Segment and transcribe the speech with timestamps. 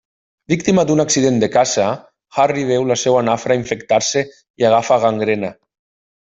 [0.51, 1.85] Víctima d'un accident de caça,
[2.45, 5.57] Harry veu la seva nafra infectar-se i agafa gangrena.